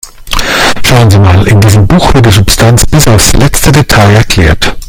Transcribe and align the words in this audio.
Schauen 0.83 1.11
Sie 1.11 1.19
mal, 1.19 1.47
in 1.47 1.61
diesem 1.61 1.85
Buch 1.85 2.11
wird 2.15 2.25
die 2.25 2.31
Substanz 2.31 2.87
bis 2.87 3.05
aufs 3.07 3.33
letzte 3.33 3.71
Detail 3.71 4.15
erklärt. 4.15 4.75